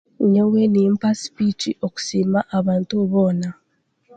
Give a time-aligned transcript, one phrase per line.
[0.31, 3.49] Nyowe nimpa spiiki okusiima abantu boona.